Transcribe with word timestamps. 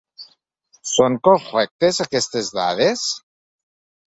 Són 0.91 1.17
correctes 1.27 2.01
aquestes 2.07 2.51
dades? 2.61 3.05